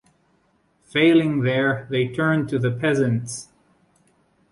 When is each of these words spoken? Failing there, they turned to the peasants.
Failing 0.85 1.41
there, 1.41 1.85
they 1.91 2.07
turned 2.07 2.49
to 2.49 2.57
the 2.57 2.71
peasants. 2.71 3.49